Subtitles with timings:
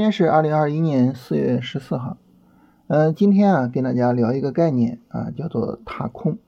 [0.00, 2.16] 今天是二零二一年四月十四号，
[2.86, 6.38] 嗯，今天啊，跟大家聊一个概念啊，叫做踏空。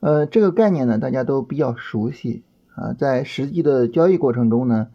[0.00, 2.44] 呃，这个概念呢，大家都比较熟悉
[2.74, 4.88] 啊，在实际的交易过程中呢，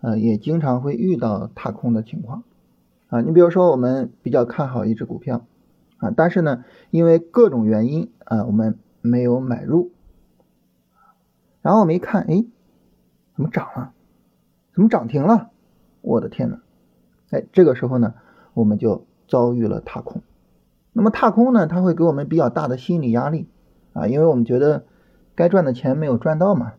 [0.00, 2.42] 呃，也经常会遇到踏空的情况
[3.08, 3.20] 啊。
[3.20, 5.44] 你比如说，我们比较看好一只股票
[5.98, 9.90] 啊，但是呢，因为各种原因啊，我们没有买入，
[11.60, 12.46] 然后我们一看，哎，
[13.36, 13.92] 怎么涨了？
[14.72, 15.50] 怎么涨停了？
[16.00, 16.60] 我的天呐！
[17.30, 18.14] 哎，这个时候呢，
[18.52, 20.22] 我们就遭遇了踏空。
[20.92, 23.48] 那么踏空呢，它会给我们比较大的心理压力
[23.92, 24.84] 啊，因为我们觉得
[25.34, 26.74] 该赚的钱没有赚到嘛。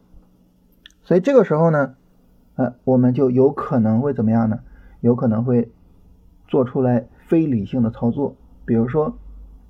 [1.03, 1.95] 所以这个时候呢，
[2.55, 4.59] 呃，我们就有可能会怎么样呢？
[5.01, 5.69] 有可能会
[6.47, 8.35] 做出来非理性的操作，
[8.65, 9.17] 比如说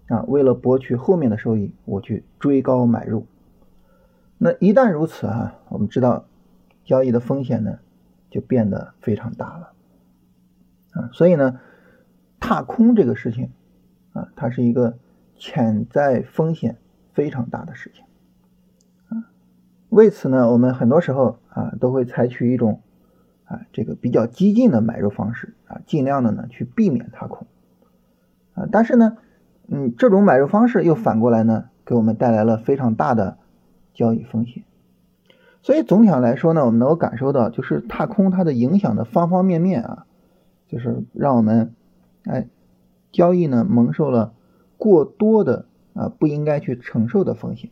[0.08, 3.26] 啊，为了博取后面的收益，我去追高买入。
[4.38, 6.26] 那一旦如此啊，我们知道
[6.84, 7.80] 交易的风险呢
[8.30, 9.72] 就变得非常大了。
[10.96, 11.60] 啊，所以呢，
[12.40, 13.52] 踏空这个事情
[14.14, 14.98] 啊，它是一个
[15.36, 16.78] 潜在风险
[17.14, 18.06] 非常大的事情
[19.10, 19.28] 啊。
[19.90, 22.82] 为此呢，我们很多时候啊都会采取一种
[23.44, 27.46] 啊这个比较激进的买入方式啊，尽量的呢去避免踏空
[28.54, 28.66] 啊。
[28.72, 29.18] 但是呢，
[29.68, 33.38] 嗯，这种买入方式又反过来呢，给我们带来了非常大的
[33.94, 34.64] 交易风险。
[35.62, 40.06] 所以总体上来说呢，我们能够感受到，就是踏空它的影响的方方面面啊。
[40.68, 41.74] 就是让我们，
[42.24, 42.48] 哎，
[43.12, 44.34] 交易呢蒙受了
[44.78, 47.70] 过多的啊不应该去承受的风险，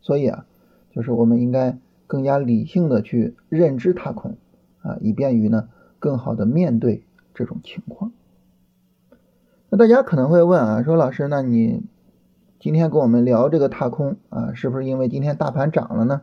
[0.00, 0.46] 所以啊，
[0.90, 4.36] 就是我们应该更加理性的去认知踏空
[4.82, 8.12] 啊，以便于呢更好的面对这种情况。
[9.68, 11.82] 那大家可能会问啊，说老师，那你
[12.60, 16.22] 今天跟我们聊这个踏空啊，是不是因为今天大盘涨了呢？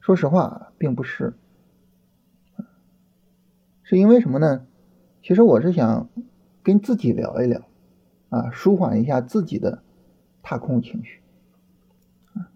[0.00, 1.34] 说实话，并不是。
[3.88, 4.66] 是因为什么呢？
[5.22, 6.08] 其实我是想
[6.64, 7.62] 跟自己聊一聊，
[8.30, 9.80] 啊，舒缓一下自己的
[10.42, 11.20] 踏空情绪。
[12.34, 12.50] 啊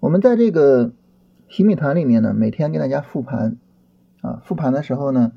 [0.00, 0.92] 我们在这个
[1.50, 3.58] 洗米团里面呢，每天跟大家复盘，
[4.22, 5.32] 啊，复盘的时候呢，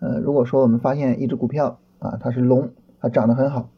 [0.00, 3.70] 呃，如果说我们发现一只股票啊，它是龙，它涨得很好，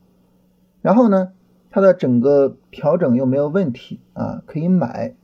[0.81, 1.33] 然后呢，
[1.69, 5.15] 它的整个调整又没有问题啊，可以买，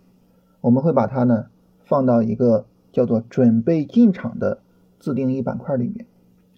[0.60, 1.46] 我们会把它呢
[1.86, 4.58] 放到一个叫做准备进场的。
[5.00, 6.06] 自定义板块里面，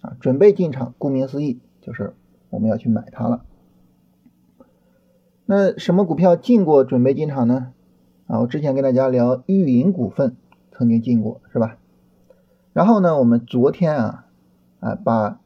[0.01, 2.13] 啊，准备进场，顾名思义就是
[2.51, 3.45] 我们要去买它了。
[5.45, 7.73] 那什么股票进过准备进场呢？
[8.27, 10.35] 啊，我之前跟大家聊玉银股份
[10.71, 11.77] 曾经进过，是吧？
[12.73, 14.25] 然后呢，我们昨天啊，
[14.79, 15.39] 啊，把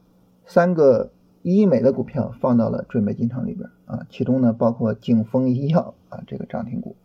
[0.46, 1.10] 三个
[1.42, 6.96] 医美的股票放到了准备进场里边啊，其中呢包括景丰医药啊这个涨停股。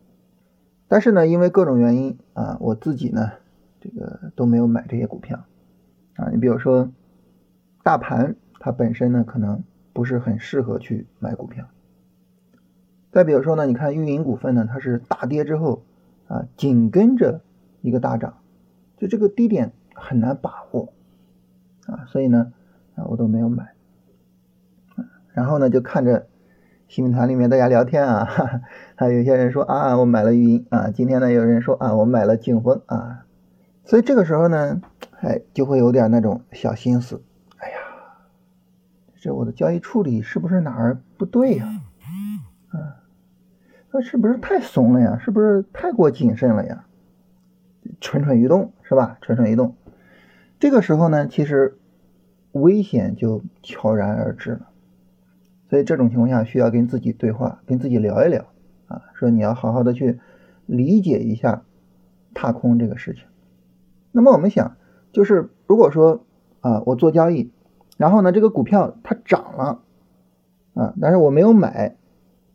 [0.87, 3.31] 但是呢，因为各种原因啊，我自己呢
[3.81, 5.43] 这个都没有买这些股票。
[6.15, 6.91] 啊，你比如说，
[7.81, 9.63] 大盘它本身呢，可能
[9.93, 11.65] 不是很适合去买股票。
[13.11, 15.83] 再比如说呢，你看运营股份呢，它是大跌之后
[16.27, 17.41] 啊，紧跟着
[17.81, 18.37] 一个大涨，
[18.97, 20.93] 就这个低点很难把握
[21.87, 22.53] 啊，所以呢，
[22.95, 23.73] 啊我都没有买。
[25.33, 26.27] 然后呢，就看着
[26.87, 28.29] 新闻团里面大家聊天啊，
[28.95, 33.25] 还 有些人说啊，我买了运营啊，今天呢有人说啊，我买了景丰啊，
[33.83, 34.79] 所以这个时候呢。
[35.23, 37.23] 哎，就会有点那种小心思。
[37.57, 37.77] 哎呀，
[39.21, 41.65] 这我的交易处理是不是哪儿不对呀？
[42.67, 42.99] 啊，
[43.91, 45.17] 那是不是太怂了呀？
[45.23, 46.85] 是不是太过谨慎了呀？
[48.01, 49.17] 蠢蠢欲动是吧？
[49.21, 49.77] 蠢蠢欲动。
[50.59, 51.77] 这个时候呢，其实
[52.51, 54.67] 危险就悄然而至了。
[55.69, 58.47] 所以这种情况下，需要跟自己对话，跟自己聊一聊
[58.87, 60.19] 啊，说你要好好的去
[60.65, 61.63] 理解一下
[62.33, 63.23] 踏空这个事情。
[64.11, 64.75] 那么我们想。
[65.13, 66.25] 就是如果说
[66.59, 67.51] 啊，我做交易，
[67.97, 69.79] 然后呢，这个股票它涨了
[70.73, 71.95] 啊，但是我没有买，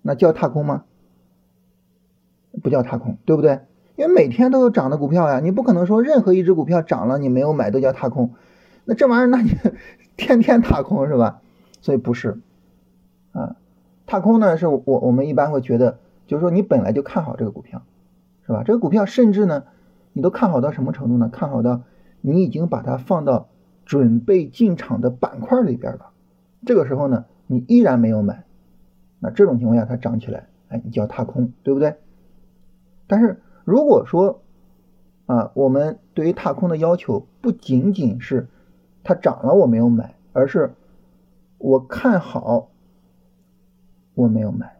[0.02, 0.84] 那叫踏空吗？
[2.62, 3.60] 不叫踏空，对不对？
[3.94, 8.34] 因为每天都有涨的股票呀，你不可能说任何一只股票涨了你没有买都叫踏空，
[8.84, 9.50] 那这玩意儿那你
[10.16, 11.40] 天天踏空是吧？
[11.81, 12.40] 所以不是
[13.32, 13.56] 啊，
[14.06, 17.82] 踏空呢是我我们一般会觉得，就是说你本来就看好这个股票，
[18.46, 18.64] 是吧？
[18.64, 19.64] 这个股票甚至呢，
[20.12, 21.28] 你都看好到什么程度呢？
[21.32, 21.82] 看好到。
[22.20, 23.49] 你已经把它放到
[23.85, 26.11] 准备进场的板块里边了，
[26.67, 28.44] 这个时候呢，你依然没有买，
[29.19, 31.97] 那这种情况下它涨起来，哎，你叫踏空，对不对？
[33.06, 34.43] 但是如果说
[35.26, 38.49] 啊，我们对于踏空的要求不仅仅是
[39.03, 40.75] 它涨了我没有买，而是
[41.56, 42.70] 我看好
[44.15, 44.76] 我没有买，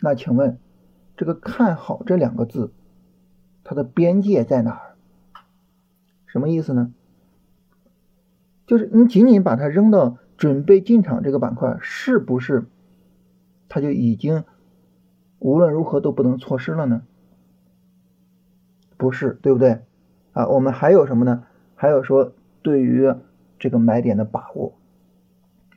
[0.00, 0.58] 那请问
[1.16, 2.72] 这个看好这两个字，
[3.64, 4.95] 它的边界在哪儿？
[6.36, 6.92] 什么意思呢？
[8.66, 12.66] 就是你仅仅把它扔到准备进场这个板块，是不是
[13.70, 14.44] 它就已经
[15.38, 17.00] 无论如何都不能错失了呢？
[18.98, 19.80] 不是，对不对？
[20.32, 21.44] 啊，我们还有什么呢？
[21.74, 23.14] 还有说对于
[23.58, 24.74] 这个买点的把握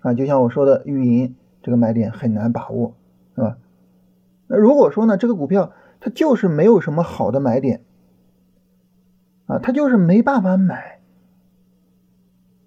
[0.02, 2.96] 啊，就像我说的，运营这个买点很难把握，
[3.34, 3.58] 是吧？
[4.48, 5.72] 那如果说呢，这个股票
[6.02, 7.86] 它就是没有什么好的买点
[9.50, 11.00] 啊，他就是没办法买，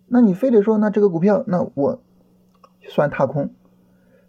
[0.09, 2.03] 那你非得说那这个股票，那我
[2.89, 3.55] 算踏空，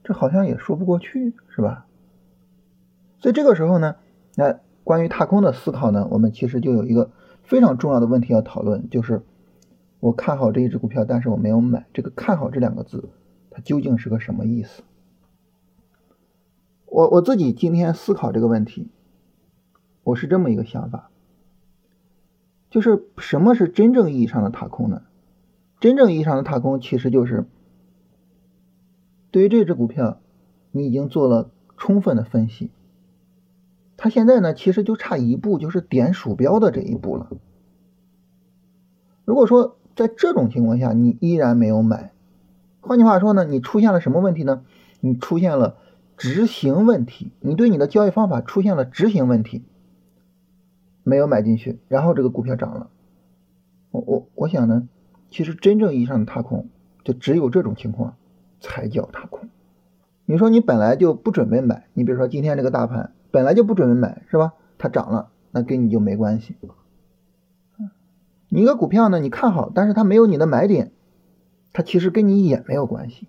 [0.04, 1.88] 这好像也说不过去，是吧？
[3.18, 3.96] 所以这个时候呢，
[4.36, 7.10] 那关于踏空的思考呢，我们其实就有一个
[7.42, 9.24] 非常重要的问题要讨论，就是
[10.00, 13.10] 我看好这一只股票，但是我没有买，这个看好这两个字，
[13.50, 14.84] 它究竟是个什么意思？
[16.86, 18.92] 我我自己今天思考这个问题，
[20.04, 21.10] 我是这么一个想法，
[22.74, 25.04] 就是什么是真正意义上的踏空呢？
[25.80, 27.46] 真正意义上的踏空，其实就是
[29.30, 30.18] 对于这只股票，
[30.72, 32.72] 你已经做了充分的分析。
[33.96, 37.30] 它现在呢，其实就差一步，就是点鼠标的这一步了。
[39.24, 42.12] 如果说在这种情况下你依然没有买，
[42.81, 44.66] 换句话说呢，你出现了什么问题呢？
[45.00, 45.78] 你出现了
[46.18, 49.64] 执行问题，你对你的交易方法出现了执行问题，
[51.04, 52.90] 没有买进去，然后这个股票涨了。
[53.92, 54.88] 我我我想呢，
[55.30, 56.68] 其实真正意义上的踏空，
[57.04, 58.16] 就只有这种情况
[58.60, 59.50] 才叫踏空。
[60.26, 63.12] 你说你本来就不准备买，你比如说今天这个大盘。
[63.32, 64.54] 本来就不准备买是吧？
[64.78, 66.56] 它涨了，那跟你就没关系。
[68.48, 70.92] 你一个股票呢，你看好，但是它没有你的买点，
[71.72, 73.28] 它其实跟你也没有关系。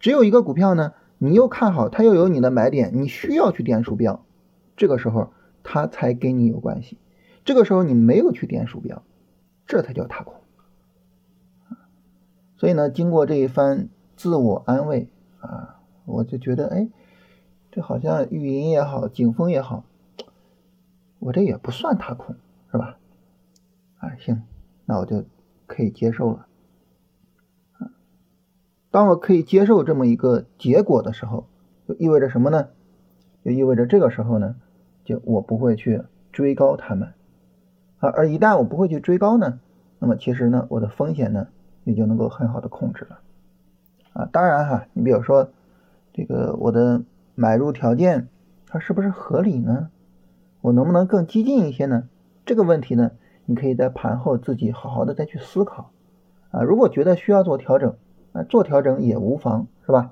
[0.00, 4.24] 只有一个股票呢，你又看好，它又有你的买点，你需要去点鼠标，
[4.76, 5.30] 这个时候
[5.70, 6.96] 它才跟你有关系。
[7.44, 9.02] 这个时候你没有去点鼠标，
[9.66, 10.34] 这才叫踏空。
[12.56, 15.10] 所以呢，经过这一番自我安慰
[15.40, 16.88] 啊，我就觉得哎。
[17.70, 19.84] 这好像玉银也好，景峰也好，
[21.18, 22.34] 我这也不算踏空，
[22.72, 22.98] 是吧？
[23.98, 24.42] 啊，行，
[24.86, 25.26] 那我就
[25.66, 26.46] 可以接受了。
[28.90, 31.46] 当我可以接受这么一个结果的时候，
[31.86, 32.70] 就意味着什么呢？
[33.44, 34.56] 就意味着这个时候呢，
[35.08, 37.14] 就我不会去追高他们
[37.98, 38.10] 啊。
[38.10, 39.58] 而一旦我不会去追高呢，
[39.98, 41.48] 那么其实呢，我的风险呢
[41.84, 43.20] 也就能够很好的控制了
[44.12, 44.28] 啊。
[44.30, 45.48] 当然哈，你比如说
[46.12, 47.02] 这个我的。
[47.40, 48.26] 买入条件，
[48.66, 49.90] 它是不是合理呢？
[50.60, 52.08] 我能不能更激进一些呢？
[52.44, 53.12] 这个问题呢，
[53.44, 55.92] 你可以在盘后自己好好的再去思考
[56.50, 56.62] 啊。
[56.62, 57.94] 如果觉得需要做调整，
[58.32, 60.10] 啊，做调整也无妨，是吧？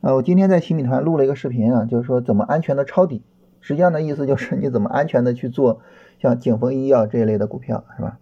[0.00, 3.24] 呃，我今天在新米团录了一个视频啊，就是说怎么安全的抄底，
[3.64, 5.80] 实际上的意思就是你怎么安全的去做
[6.18, 8.18] 像景峰医药这一类的股票，是吧？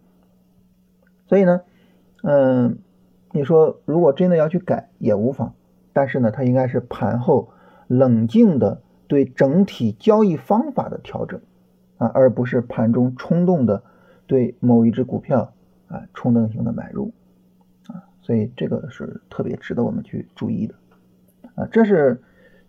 [1.26, 1.62] 所以呢，
[2.22, 2.78] 嗯，
[3.32, 5.54] 你说如果真的要去改也无妨，
[5.92, 7.50] 但是呢，它应该是盘后。
[7.88, 11.42] 冷静的对整体交易方法的调整
[11.98, 13.82] 啊，而不是盘中冲动的
[14.26, 15.52] 对某一只股票
[15.88, 17.12] 啊冲动性的买入
[17.88, 20.74] 啊，所以这个是特别值得我们去注意的
[21.54, 21.68] 啊。
[21.70, 22.22] 这是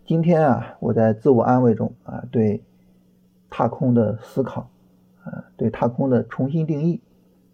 [0.06, 2.62] 今天啊我在自我安慰中啊对
[3.48, 4.68] 踏空的思考
[5.22, 7.00] 啊，对踏空的重新定义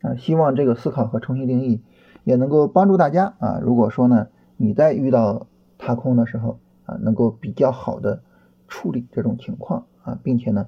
[0.02, 1.80] 啊，希望这个思考和重新定义
[2.24, 3.60] 也能够帮助大家啊。
[3.62, 4.26] 如果说呢
[4.56, 5.46] 你在遇到
[5.78, 8.20] 踏空的时候，啊，能够比较好的
[8.66, 10.66] 处理这种情况啊，并且呢，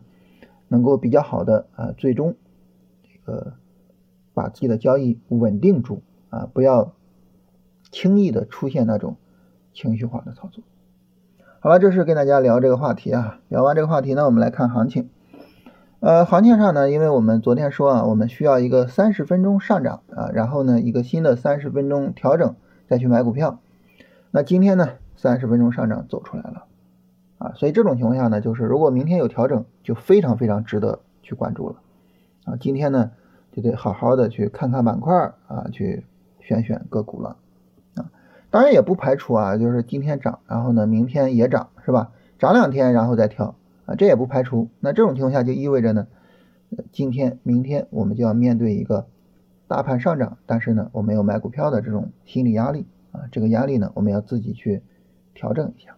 [0.68, 2.36] 能够比较好的啊，最终
[3.02, 3.54] 这个
[4.34, 6.94] 把自己的交易稳定住啊，不要
[7.90, 9.16] 轻易的出现那种
[9.72, 10.62] 情绪化的操作。
[11.64, 13.38] 好了，这是跟大家聊这个话题啊。
[13.48, 15.08] 聊完这个话题呢，我们来看行情。
[16.00, 22.56] 呃，行情上呢，因为我们昨天说啊，我们需要一个三十分钟上涨啊，然后呢，一个新的三十分钟调整
[22.88, 23.60] 再去买股票。
[24.32, 24.88] 那今天呢？
[25.14, 26.64] 三十分钟上涨走出来了，
[27.38, 31.76] 啊，所以这种情况下呢，就是如果明天有调整，就非常非常值得去关注了，
[32.46, 33.12] 啊，今天呢
[33.52, 35.14] 就得好好的去看看板块
[35.46, 36.04] 啊，去
[36.40, 37.36] 选选个股了，
[38.52, 42.12] 当然也不排除啊，就是今天涨，然后呢明天也涨，是吧？
[42.38, 43.56] 涨两天然后再跳，
[43.86, 44.68] 啊，这也不排除。
[44.78, 46.06] 那这种情况下就意味着呢，
[46.92, 49.06] 今天明天我们就要面对一个
[49.66, 54.82] 大盘上涨，但是呢我没有买股票的这种心理压力啊，这个压力呢我们要自己去。
[55.34, 55.96] 调整一下，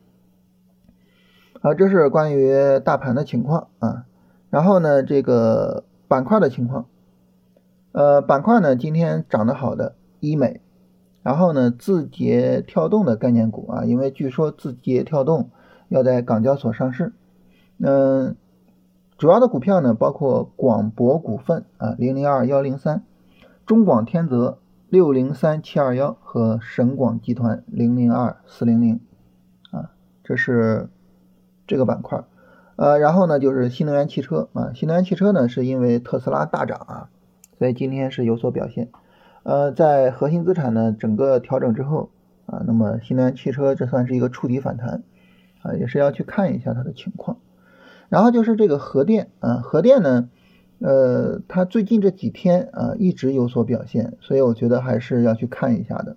[1.60, 4.06] 好，这是关于大盘的情况啊。
[4.48, 6.86] 然后呢，这个板块的情况，
[7.90, 10.60] 呃，板块呢今天涨得好的医美，
[11.24, 15.48] 然后呢字节跳动的概念股啊，因为据说字节跳动
[15.88, 17.14] 要在港交所上市，
[17.78, 18.36] 嗯，
[19.16, 23.02] 主要的股票呢包括广博股份啊零零二幺零三，
[23.64, 24.58] 中广天泽
[24.90, 29.00] 六零三七二幺和省广集团零零二四零零
[29.70, 29.90] 啊，
[30.22, 30.90] 这是
[31.66, 32.22] 这个板块。
[32.76, 37.08] 呃，然后呢就是新能源汽车啊，新能源汽车呢是因为特斯拉大涨啊，
[37.58, 38.90] 所以今天是有所表现。
[39.44, 42.10] 呃，在核心资产呢整个调整之后
[42.46, 45.04] 啊，那么新能源汽车这算是一个触底反弹
[45.62, 47.38] 啊，也是要去看一下它的情况。
[48.08, 50.28] 然后就是这个核电啊，核电呢。
[50.80, 56.16] 呃，它最近这几天啊一直有所表现，所以我觉得还是要去看一下的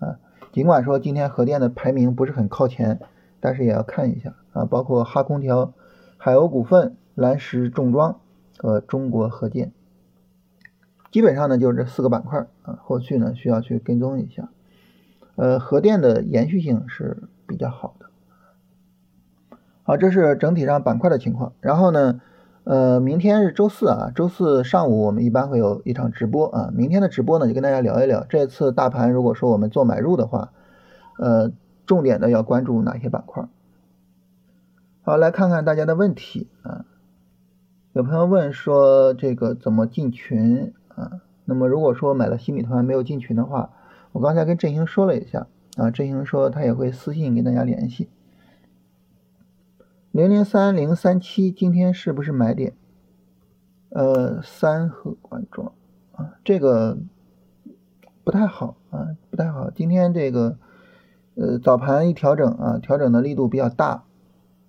[0.00, 0.18] 啊。
[0.50, 2.98] 尽管说今天核电的排名不是很靠前，
[3.38, 4.64] 但是也要看一下啊。
[4.64, 5.74] 包括哈空调、
[6.16, 8.18] 海鸥股份、蓝石重装
[8.56, 9.72] 和中国核电，
[11.10, 12.78] 基本上呢就是这四个板块啊。
[12.82, 14.48] 后续呢需要去跟踪一下。
[15.36, 18.06] 呃，核电的延续性是比较好的。
[19.82, 21.52] 好，这是整体上板块的情况。
[21.60, 22.20] 然后呢？
[22.64, 26.70] 呃，明天是周四啊，周四上午我们一般会有一场直播啊。
[26.74, 30.52] 明天的直播呢，就跟大家聊一聊这次大盘，如果说我们做买入的话，
[31.18, 31.50] 呃，
[31.86, 33.48] 重点的要关注哪些板块？
[35.00, 36.84] 好，来看看大家的问题啊。
[37.94, 41.20] 有朋友问说这个怎么进群啊？
[41.44, 43.70] 那么如果说买了新米团没有进群的话，
[44.12, 48.10] 我刚才跟振兴说了一下啊，振兴说他也会私信跟大家联系。
[50.10, 52.74] 零零三零三七今天是不是买点？
[53.90, 55.72] 呃，三和管庄
[56.12, 56.98] 啊，这个
[58.24, 59.70] 不太好啊，不太好。
[59.70, 60.58] 今天这个
[61.34, 64.04] 呃早盘一调整啊，调整的力度比较大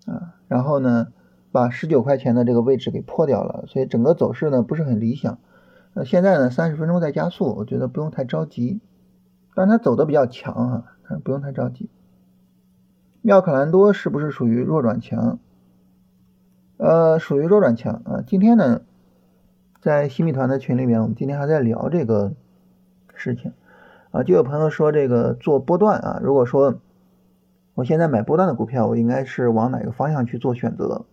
[0.06, 1.12] 啊，然后呢
[1.52, 5.40] 把十九块钱的这个位置给破掉了，所以整个走势呢不是很理想。
[6.00, 8.80] 呃，现在呢三十分钟在加速，我觉得不用太着急，
[9.54, 10.86] 但它走的比较强啊，
[11.26, 11.90] 不用太着急。
[13.22, 15.40] 妙可蓝多是不是属于弱转强？
[16.78, 18.24] 呃，属于弱转强啊。
[18.26, 18.80] 今天呢，
[19.82, 22.32] 在新米团的群里面，我们今天还在聊这个
[23.14, 23.52] 事情
[24.12, 24.24] 啊。
[24.24, 26.76] 就有朋友说这个做波段啊，如果说
[27.74, 31.04] 我现在买波段的股票，我应该是往哪个方向去做选择？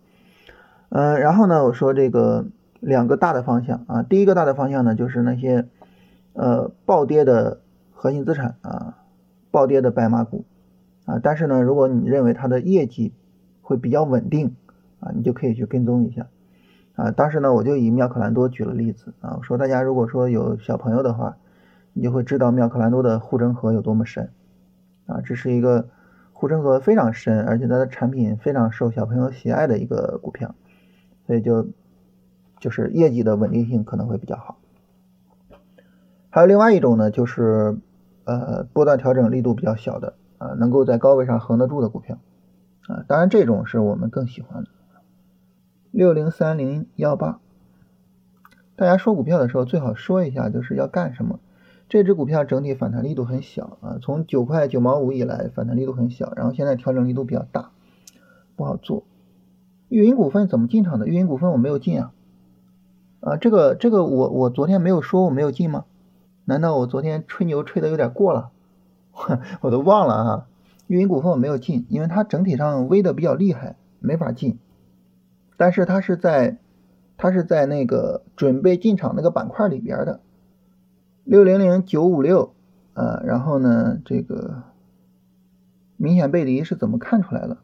[0.87, 2.45] 嗯，然后呢，我说这个
[2.87, 5.65] 两个大的方向啊，第一个大的方向呢，就是那些
[6.31, 7.59] 呃暴跌的
[7.91, 8.99] 核心资产啊，
[9.51, 10.45] 暴跌的白马股。
[11.03, 13.13] 啊，但是呢，如果你认为它的业绩
[13.61, 14.55] 会比较稳定
[15.01, 16.27] 啊，你就可以去跟踪一下
[16.95, 17.11] 啊。
[17.11, 21.35] 当时呢，我就以妙可蓝多举了例子啊，我说大家如果说有小朋友的话，
[21.91, 24.29] 你就会知道妙可蓝多的护城河有多么深
[25.07, 25.19] 啊。
[25.25, 25.89] 这是一个
[26.31, 30.55] 护城河非常深，而且它的产品非常受小朋友喜爱的一个股票，
[31.25, 31.67] 所以就
[32.59, 34.57] 就是业绩的稳定性可能会比较好。
[36.29, 37.77] 还有另外一种呢，就是
[38.25, 40.13] 呃波段调整力度比较小的。
[40.39, 42.19] 啊，能够在高位上横得住的股票，
[42.87, 44.69] 啊，当然这种是我们更喜欢的。
[45.89, 47.39] 六零三零幺八，
[48.75, 51.39] 大家说股票的时候最好说一下就是要干什么。
[51.89, 57.71] 这只股票整体反弹力度很小啊，从九块九毛五以来反弹力度很小，然后现在调整力度比较大，
[58.55, 59.05] 不好做。
[59.89, 61.07] 玉云股份怎么进场的？
[61.07, 62.13] 玉云股份我没有进啊，
[63.27, 65.83] 啊，这个这个我我昨天没有说我没有进吗？
[66.45, 68.51] 难道我昨天吹牛吹的有点过了？
[69.59, 70.47] 我都忘了啊，
[70.87, 74.59] 运营股份我没有进，因为它整体上微的比较厉害，没法进。
[75.57, 76.57] 但是它是在
[77.17, 80.21] 它是在那个准备进场那个板块里边的，
[81.25, 82.53] 六零零九五六
[82.93, 84.63] 啊，然后呢这个
[85.97, 87.57] 明显背离是怎么看出来的？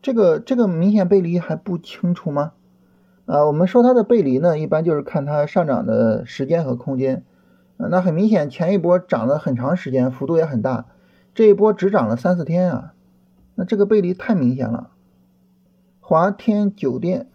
[0.00, 2.52] 这个这个明显背离还不清楚吗？
[3.30, 7.22] 啊，我们说它的背离呢，一般就是看它上涨的时间和空间。
[7.76, 10.86] 那很明显前一波涨了很长时间，幅度也很大。
[11.32, 12.94] 这一波只涨了三四天啊，
[13.54, 14.90] 那这个背离太明显了。
[16.00, 17.28] 华天酒店，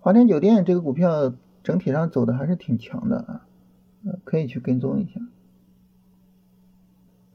[0.00, 1.32] 华天酒店这个股票
[1.62, 3.46] 整体上走的还是挺强的啊，
[4.24, 5.20] 可以去跟踪一下。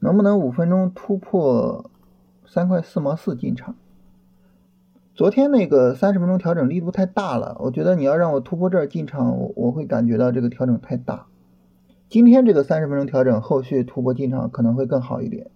[0.00, 1.90] 能不能五分钟突破
[2.44, 3.74] 三块四毛四进场？
[5.18, 11.26] 昨天那个三十分钟调整力度太大了，我觉得你要让我突破这儿进场，我我会感觉到这个调整太大。
[12.08, 15.50] 今天这个三十分钟调整，后续突破进场可能会更好一点。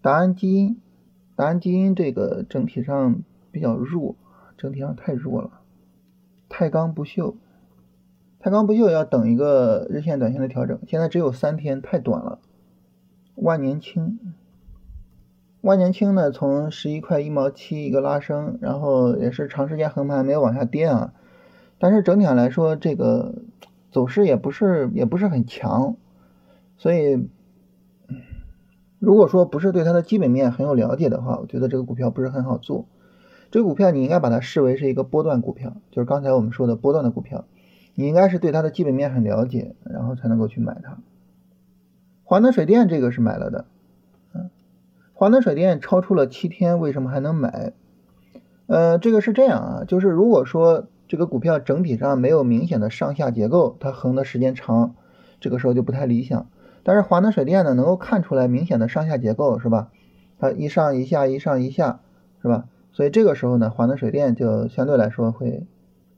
[0.00, 0.80] 达安基因，
[1.36, 3.22] 达安基因这个整体上
[3.52, 4.14] 比较弱，
[4.56, 5.60] 整体上太弱了。
[6.48, 7.34] 太钢不锈，
[8.38, 12.38] 太钢不锈要等一个日线、短线的调整，现在只有三天，太短了。
[13.34, 14.18] 万年青，
[15.60, 21.12] 万年青呢，从十一块一毛七一个拉升，然后也是长时间横盘，没有往下跌啊。
[21.78, 23.34] 但是整体上来说，这个。
[23.90, 25.96] 走势也不是也不是很强，
[26.76, 27.26] 所以
[28.98, 32.84] 如果说不是对它的基本面很有了解的话，我觉得这个股票不是很好做。
[33.50, 37.46] 这个股票你应该把它视为是一个波段股票，就是刚才我们说的波段的股票。
[37.94, 40.98] 你应该是对它的基本面很了解，然后才能够去买它。
[42.24, 43.64] 华能水电这个是买了的，
[45.18, 47.72] 华能水电超出了七天，为什么还能买？
[48.68, 54.94] 呃，这个是这样啊，就是如果说这个股票整体上没有明显的上下结构，它横的时间长，
[55.40, 56.48] 这个时候就不太理想。
[56.84, 59.90] 但是华能水电呢，能够看出来明显的上下结构，是吧？
[60.38, 61.98] 它一上一下，一上一下，
[62.40, 62.68] 是吧？
[62.92, 65.66] 所以这个时候呢，华能水电就相对来说会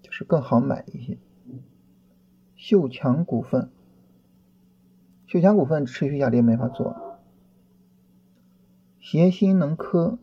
[0.02, 1.16] 就是更好买一些。
[2.54, 3.70] 秀强股份，
[5.26, 7.09] 秀强股份持续下跌没法做。
[9.00, 10.18] 协鑫能科，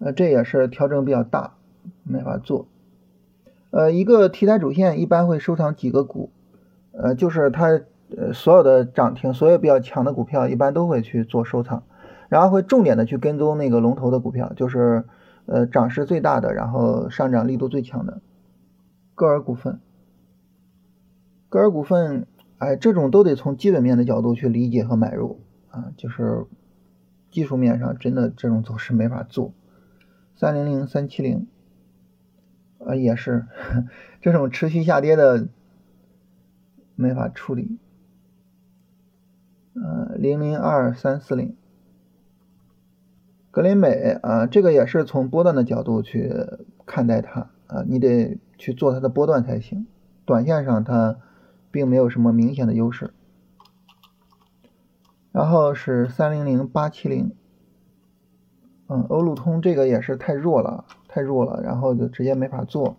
[0.00, 1.54] 呃，这也是调整比较大，
[2.02, 2.66] 没法做。
[3.70, 6.30] 呃，一个题材主线一般会收藏几个股，
[6.92, 7.80] 呃，就是它
[8.16, 11.84] 呃所有的涨停，所有比较强的股票一般都会去做收藏，
[12.28, 15.04] 然后会重点的去跟踪那个龙头的股票，就是
[15.46, 18.20] 呃涨势最大的，然后上涨力度最强的。
[19.14, 19.80] 歌尔股份，
[21.48, 22.26] 歌尔股份，
[22.58, 26.46] 哎，这种都得从基本面的角度去理解和买入啊，就是
[27.30, 29.52] 技术面上真的这种走势没法做。
[30.34, 31.46] 三零零三七零，
[32.78, 33.46] 啊，也是
[34.20, 35.48] 这种持续下跌的
[36.94, 37.78] 没法处理。
[39.74, 41.56] 呃，零零二三四零，
[43.50, 46.32] 格林美啊，这个也是从波段的角度去
[46.86, 48.38] 看待它啊，你得。
[48.60, 49.86] 去做它的波段才行，
[50.24, 51.16] 短线上它
[51.70, 53.14] 并没有什么明显的优势。
[55.32, 57.32] 然后是三零零八七零，
[58.88, 62.96] 嗯，欧路通这个也是太弱了，太弱了，然后就直接没法做。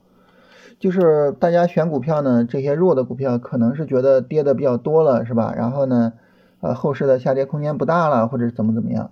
[0.80, 5.54] 就是大家选股票呢，这些弱的股票可能是觉得跌的比较多了，是吧？
[5.56, 6.14] 然后呢，
[6.62, 9.12] 呃，后市的下跌空间不大了，或者怎么怎么样，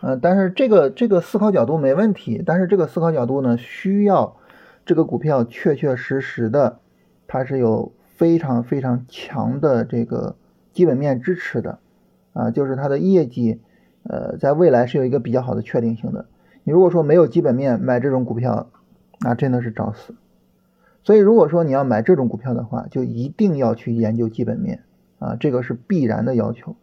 [0.00, 4.36] 嗯，但是这个这个思考角度没问题，但是这个思考角度呢，需要。
[4.84, 6.80] 这个股票确确实实的，
[7.28, 10.34] 它是有非常非常强的这个
[10.72, 11.78] 基本面支持的，
[12.32, 13.60] 啊，就是它的业绩，
[14.04, 16.26] 呃，在未来是有一个比较好的确定性的。
[16.64, 18.70] 你如果说没有基本面买这种股票，
[19.20, 20.14] 那真的是找死。
[21.04, 24.82] 所以如果说你要买这种股票的话，就一定要去研究基本面，
[25.18, 26.76] 啊，这个是必然的要求。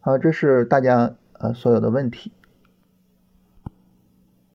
[0.00, 2.32] 好，这是大家呃所有的问题。